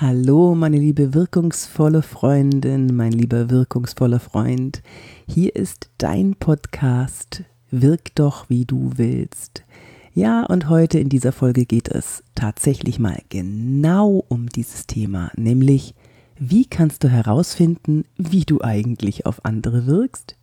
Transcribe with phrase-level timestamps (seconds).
[0.00, 4.80] Hallo, meine liebe wirkungsvolle Freundin, mein lieber wirkungsvoller Freund.
[5.26, 9.64] Hier ist dein Podcast Wirk doch, wie du willst.
[10.14, 15.96] Ja, und heute in dieser Folge geht es tatsächlich mal genau um dieses Thema, nämlich
[16.38, 20.37] wie kannst du herausfinden, wie du eigentlich auf andere wirkst?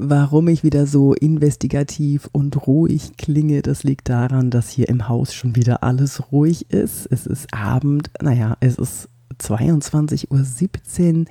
[0.00, 5.34] Warum ich wieder so investigativ und ruhig klinge, das liegt daran, dass hier im Haus
[5.34, 7.08] schon wieder alles ruhig ist.
[7.10, 9.08] Es ist Abend, naja, es ist
[9.40, 11.24] 22.17 Uhr.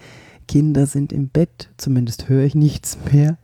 [0.49, 3.38] Kinder sind im Bett, zumindest höre ich nichts mehr.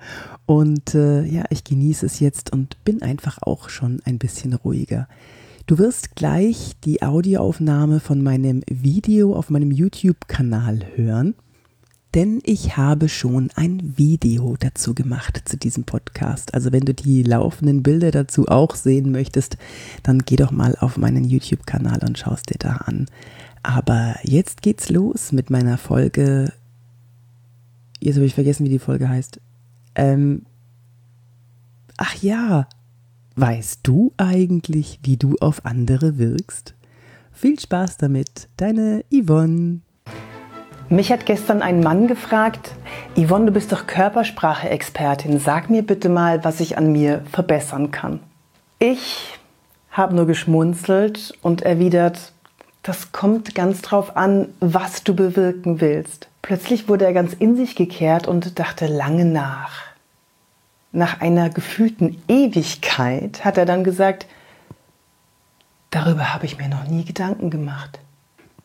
[0.46, 5.08] Und äh, ja, ich genieße es jetzt und bin einfach auch schon ein bisschen ruhiger.
[5.68, 11.36] Du wirst gleich die Audioaufnahme von meinem Video auf meinem YouTube-Kanal hören
[12.14, 16.54] denn ich habe schon ein Video dazu gemacht zu diesem Podcast.
[16.54, 19.58] Also wenn du die laufenden Bilder dazu auch sehen möchtest,
[20.04, 23.08] dann geh doch mal auf meinen YouTube-Kanal und schaust dir da an.
[23.64, 26.54] Aber jetzt geht's los mit meiner Folge.
[28.00, 29.40] Jetzt habe ich vergessen, wie die Folge heißt.
[29.96, 30.44] Ähm,
[31.98, 32.68] ach ja,
[33.36, 36.76] weißt du eigentlich, wie du auf andere wirkst?
[37.32, 39.80] Viel Spaß damit, deine Yvonne.
[40.94, 42.76] Mich hat gestern ein Mann gefragt,
[43.18, 45.40] Yvonne, du bist doch Körpersprache-Expertin.
[45.40, 48.20] Sag mir bitte mal, was ich an mir verbessern kann.
[48.78, 49.40] Ich
[49.90, 52.32] habe nur geschmunzelt und erwidert,
[52.84, 56.28] das kommt ganz drauf an, was du bewirken willst.
[56.44, 59.82] Plötzlich wurde er ganz in sich gekehrt und dachte lange nach.
[60.92, 64.28] Nach einer gefühlten Ewigkeit hat er dann gesagt,
[65.90, 67.98] darüber habe ich mir noch nie Gedanken gemacht.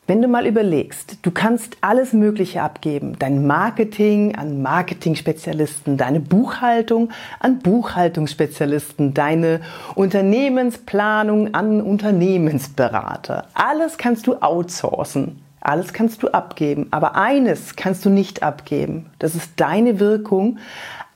[0.09, 7.11] Wenn du mal überlegst, du kannst alles Mögliche abgeben, dein Marketing an Marketing-Spezialisten, deine Buchhaltung
[7.39, 9.61] an Buchhaltungsspezialisten, deine
[9.93, 13.45] Unternehmensplanung an Unternehmensberater.
[13.53, 15.43] Alles kannst du outsourcen.
[15.61, 19.11] Alles kannst du abgeben, aber eines kannst du nicht abgeben.
[19.19, 20.57] Das ist deine Wirkung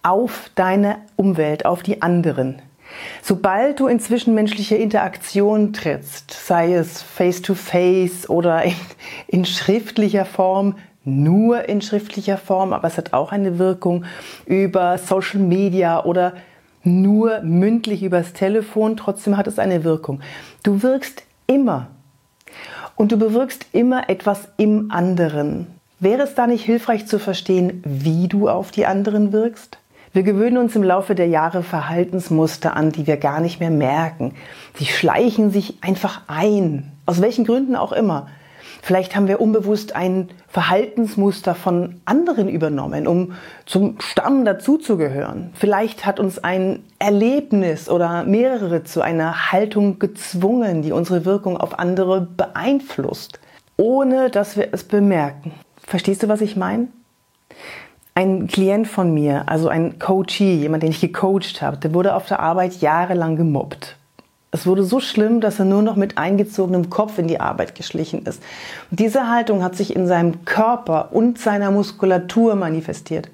[0.03, 2.61] auf deine Umwelt, auf die anderen.
[3.21, 8.75] Sobald du in zwischenmenschliche Interaktion trittst, sei es face-to-face -face oder in,
[9.27, 14.05] in schriftlicher Form, nur in schriftlicher Form, aber es hat auch eine Wirkung
[14.45, 16.33] über Social Media oder
[16.83, 20.21] nur mündlich übers Telefon, trotzdem hat es eine Wirkung.
[20.63, 21.87] Du wirkst immer
[22.95, 25.67] und du bewirkst immer etwas im anderen.
[25.99, 29.77] Wäre es da nicht hilfreich zu verstehen, wie du auf die anderen wirkst?
[30.13, 34.35] Wir gewöhnen uns im Laufe der Jahre Verhaltensmuster an, die wir gar nicht mehr merken.
[34.75, 38.27] Sie schleichen sich einfach ein, aus welchen Gründen auch immer.
[38.83, 43.33] Vielleicht haben wir unbewusst ein Verhaltensmuster von anderen übernommen, um
[43.65, 45.49] zum Stamm dazuzugehören.
[45.55, 51.79] Vielleicht hat uns ein Erlebnis oder mehrere zu einer Haltung gezwungen, die unsere Wirkung auf
[51.79, 53.39] andere beeinflusst,
[53.77, 55.53] ohne dass wir es bemerken.
[55.87, 56.89] Verstehst du, was ich meine?
[58.15, 62.27] Ein Klient von mir, also ein Coachee, jemand, den ich gecoacht habe, der wurde auf
[62.27, 63.97] der Arbeit jahrelang gemobbt.
[64.51, 68.23] Es wurde so schlimm, dass er nur noch mit eingezogenem Kopf in die Arbeit geschlichen
[68.27, 68.39] ist.
[68.91, 73.29] Und diese Haltung hat sich in seinem Körper und seiner Muskulatur manifestiert.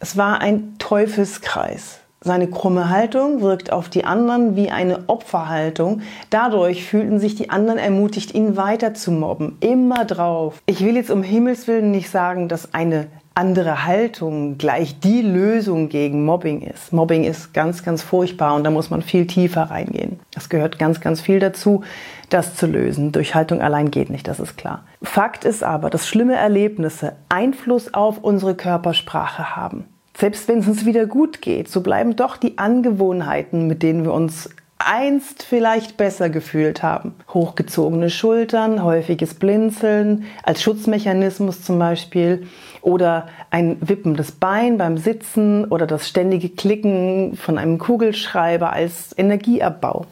[0.00, 2.00] Es war ein Teufelskreis.
[2.24, 6.00] Seine krumme Haltung wirkt auf die anderen wie eine Opferhaltung.
[6.30, 9.58] Dadurch fühlten sich die anderen ermutigt, ihn weiter zu mobben.
[9.60, 10.62] Immer drauf.
[10.64, 15.90] Ich will jetzt um Himmels Willen nicht sagen, dass eine andere Haltung gleich die Lösung
[15.90, 16.94] gegen Mobbing ist.
[16.94, 20.18] Mobbing ist ganz, ganz furchtbar und da muss man viel tiefer reingehen.
[20.34, 21.82] Es gehört ganz, ganz viel dazu,
[22.30, 23.12] das zu lösen.
[23.12, 24.84] Durch Haltung allein geht nicht, das ist klar.
[25.02, 29.84] Fakt ist aber, dass schlimme Erlebnisse Einfluss auf unsere Körpersprache haben.
[30.16, 34.12] Selbst wenn es uns wieder gut geht, so bleiben doch die Angewohnheiten, mit denen wir
[34.12, 34.48] uns
[34.78, 37.14] einst vielleicht besser gefühlt haben.
[37.32, 42.46] Hochgezogene Schultern, häufiges Blinzeln, als Schutzmechanismus zum Beispiel,
[42.82, 50.06] oder ein wippendes Bein beim Sitzen oder das ständige Klicken von einem Kugelschreiber als Energieabbau.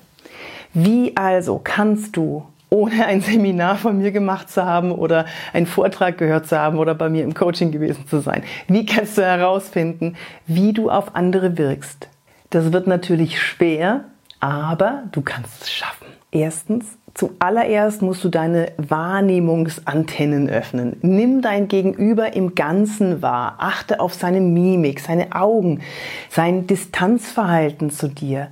[0.72, 6.16] Wie also kannst du ohne ein Seminar von mir gemacht zu haben oder einen Vortrag
[6.16, 8.42] gehört zu haben oder bei mir im Coaching gewesen zu sein.
[8.66, 10.16] Wie kannst du herausfinden,
[10.46, 12.08] wie du auf andere wirkst?
[12.48, 14.04] Das wird natürlich schwer,
[14.40, 16.06] aber du kannst es schaffen.
[16.30, 20.96] Erstens, zuallererst musst du deine Wahrnehmungsantennen öffnen.
[21.02, 23.56] Nimm dein Gegenüber im Ganzen wahr.
[23.58, 25.82] Achte auf seine Mimik, seine Augen,
[26.30, 28.48] sein Distanzverhalten zu dir.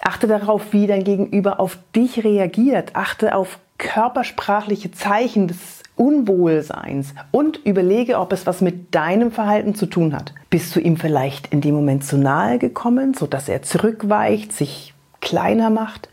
[0.00, 2.94] Achte darauf, wie dein Gegenüber auf dich reagiert.
[2.94, 9.86] Achte auf körpersprachliche Zeichen des Unwohlseins und überlege, ob es was mit deinem Verhalten zu
[9.86, 10.32] tun hat.
[10.50, 15.70] Bist du ihm vielleicht in dem Moment zu nahe gekommen, sodass er zurückweicht, sich kleiner
[15.70, 16.08] macht?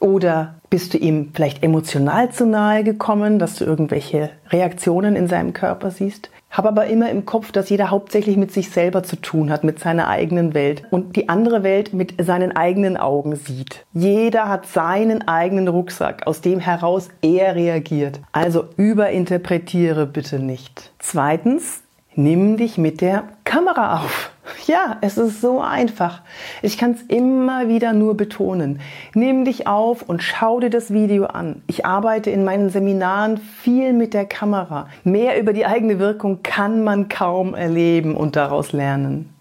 [0.00, 5.54] Oder Bist du ihm vielleicht emotional zu nahe gekommen, dass du irgendwelche Reaktionen in seinem
[5.54, 6.30] Körper siehst?
[6.50, 9.78] Hab aber immer im Kopf, dass jeder hauptsächlich mit sich selber zu tun hat, mit
[9.78, 13.86] seiner eigenen Welt und die andere Welt mit seinen eigenen Augen sieht.
[13.94, 18.20] Jeder hat seinen eigenen Rucksack, aus dem heraus er reagiert.
[18.32, 20.92] Also überinterpretiere bitte nicht.
[20.98, 21.82] Zweitens,
[22.14, 24.30] nimm dich mit der Kamera auf.
[24.68, 26.20] Ja, es ist so einfach.
[26.60, 28.80] Ich kann es immer wieder nur betonen.
[29.14, 31.62] Nimm dich auf und schau dir das Video an.
[31.66, 34.88] Ich arbeite in meinen Seminaren viel mit der Kamera.
[35.04, 39.32] Mehr über die eigene Wirkung kann man kaum erleben und daraus lernen.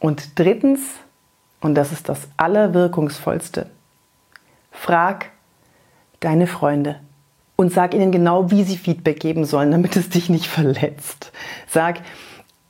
[0.00, 0.80] Und drittens,
[1.62, 3.70] und das ist das Allerwirkungsvollste,
[4.70, 5.30] frag
[6.20, 7.00] deine Freunde
[7.56, 11.32] und sag ihnen genau, wie sie Feedback geben sollen, damit es dich nicht verletzt.
[11.66, 12.00] Sag,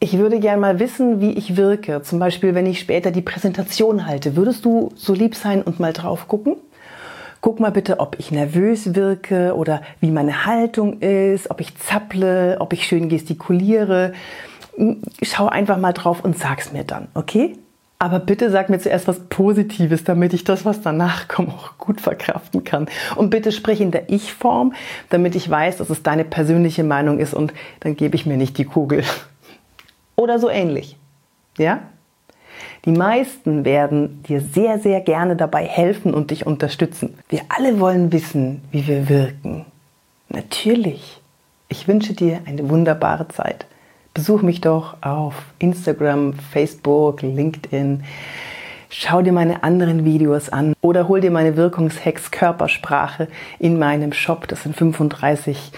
[0.07, 2.01] ich würde gerne mal wissen, wie ich wirke.
[2.01, 4.37] Zum Beispiel, wenn ich später die Präsentation halte.
[4.37, 6.55] Würdest du so lieb sein und mal drauf gucken?
[7.41, 12.59] Guck mal bitte, ob ich nervös wirke oder wie meine Haltung ist, ob ich zapple,
[12.61, 14.13] ob ich schön gestikuliere.
[15.23, 17.57] Schau einfach mal drauf und sag's mir dann, okay?
[17.99, 22.01] Aber bitte sag mir zuerst was Positives, damit ich das, was danach kommt, auch gut
[22.01, 22.87] verkraften kann.
[23.17, 24.73] Und bitte sprich in der Ich-Form,
[25.11, 28.57] damit ich weiß, dass es deine persönliche Meinung ist und dann gebe ich mir nicht
[28.57, 29.03] die Kugel
[30.17, 30.97] oder so ähnlich.
[31.59, 31.81] Ja?
[32.85, 37.19] Die meisten werden dir sehr, sehr gerne dabei helfen und dich unterstützen.
[37.29, 39.67] Wir alle wollen wissen, wie wir wirken.
[40.29, 41.21] Natürlich.
[41.69, 43.67] Ich wünsche dir eine wunderbare Zeit.
[44.15, 48.05] Besuch mich doch auf Instagram, Facebook, LinkedIn.
[48.89, 53.29] Schau dir meine anderen Videos an oder hol dir meine Wirkungshex Körpersprache
[53.59, 54.47] in meinem Shop.
[54.47, 55.73] Das sind 35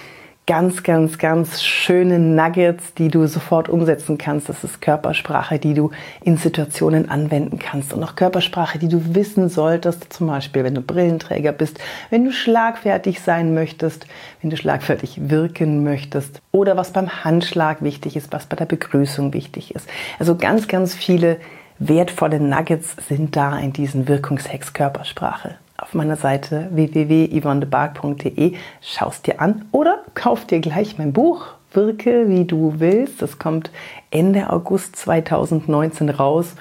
[0.49, 4.49] ganz, ganz, ganz schöne Nuggets, die du sofort umsetzen kannst.
[4.49, 5.91] Das ist Körpersprache, die du
[6.23, 7.93] in Situationen anwenden kannst.
[7.93, 11.79] Und auch Körpersprache, die du wissen solltest, zum Beispiel, wenn du Brillenträger bist,
[12.09, 14.07] wenn du schlagfertig sein möchtest,
[14.41, 19.35] wenn du schlagfertig wirken möchtest oder was beim Handschlag wichtig ist, was bei der Begrüßung
[19.35, 19.87] wichtig ist.
[20.19, 21.37] Also ganz, ganz viele
[21.79, 25.57] wertvolle Nuggets sind da in diesen Wirkungshex Körpersprache
[25.89, 28.53] auf meiner Seite www.yvonnebark.de,
[28.83, 33.23] schaust dir an oder kauf dir gleich mein Buch Wirke wie du willst.
[33.23, 33.71] Das kommt
[34.11, 36.57] Ende August 2019 raus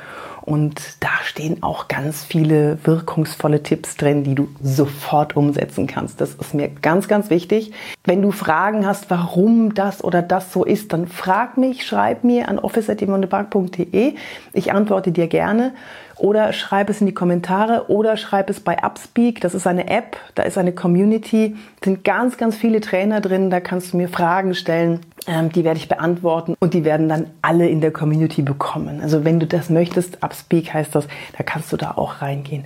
[0.47, 6.21] und da stehen auch ganz viele wirkungsvolle Tipps drin, die du sofort umsetzen kannst.
[6.21, 7.73] Das ist mir ganz, ganz wichtig.
[8.05, 12.47] Wenn du Fragen hast, warum das oder das so ist, dann frag mich, schreib mir
[12.47, 14.13] an office.yvonnebark.de.
[14.53, 15.73] Ich antworte dir gerne
[16.15, 19.41] oder schreib es in die Kommentare oder schreib es bei Upspeak.
[19.41, 23.49] Das ist eine App, da ist eine Community, sind ganz, ganz viele Trainer drin.
[23.49, 27.67] Da kannst du mir Fragen stellen, die werde ich beantworten und die werden dann alle
[27.67, 29.01] in der Community bekommen.
[29.01, 32.65] Also wenn du das möchtest, Upspeak heißt das, da kannst du da auch reingehen.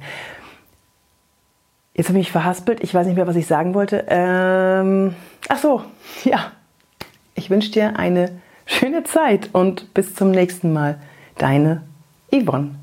[1.94, 2.84] Jetzt habe ich mich verhaspelt.
[2.84, 4.06] Ich weiß nicht mehr, was ich sagen wollte.
[4.08, 5.16] Ähm,
[5.50, 5.84] ach so,
[6.24, 6.52] ja.
[7.34, 8.30] Ich wünsche dir eine
[8.66, 11.00] schöne Zeit und bis zum nächsten Mal.
[11.38, 11.82] Deine
[12.32, 12.81] Yvonne.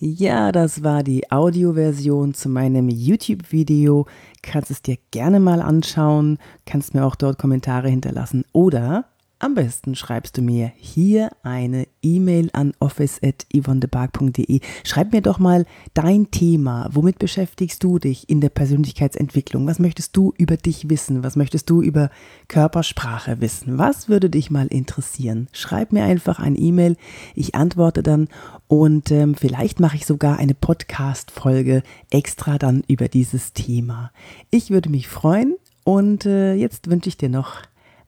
[0.00, 4.06] Ja, das war die Audioversion zu meinem YouTube-Video.
[4.42, 9.06] Kannst es dir gerne mal anschauen, kannst mir auch dort Kommentare hinterlassen oder
[9.40, 14.60] am besten schreibst du mir hier eine E-Mail an office.yvonnebark.de.
[14.82, 15.64] Schreib mir doch mal
[15.94, 16.88] dein Thema.
[16.92, 19.66] Womit beschäftigst du dich in der Persönlichkeitsentwicklung?
[19.68, 21.22] Was möchtest du über dich wissen?
[21.22, 22.10] Was möchtest du über
[22.48, 23.78] Körpersprache wissen?
[23.78, 25.48] Was würde dich mal interessieren?
[25.52, 26.96] Schreib mir einfach ein E-Mail.
[27.36, 28.26] Ich antworte dann
[28.66, 34.10] und ähm, vielleicht mache ich sogar eine Podcast-Folge extra dann über dieses Thema.
[34.50, 37.62] Ich würde mich freuen und äh, jetzt wünsche ich dir noch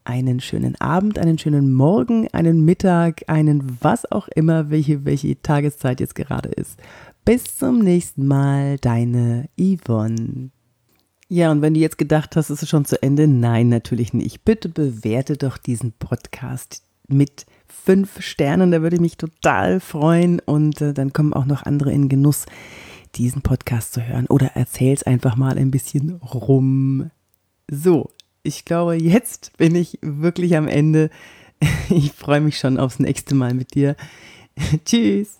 [0.04, 6.00] einen schönen Abend, einen schönen Morgen, einen Mittag, einen was auch immer, welche, welche Tageszeit
[6.00, 6.78] jetzt gerade ist.
[7.24, 10.50] Bis zum nächsten Mal, deine Yvonne.
[11.28, 14.44] Ja, und wenn du jetzt gedacht hast, ist es schon zu Ende, nein, natürlich nicht.
[14.44, 20.80] Bitte bewerte doch diesen Podcast mit fünf Sternen, da würde ich mich total freuen und
[20.80, 22.46] äh, dann kommen auch noch andere in Genuss,
[23.14, 27.10] diesen Podcast zu hören oder erzähl's einfach mal ein bisschen rum.
[27.70, 28.10] So,
[28.42, 31.10] ich glaube, jetzt bin ich wirklich am Ende.
[31.90, 33.94] Ich freue mich schon aufs nächste Mal mit dir.
[34.86, 35.39] Tschüss.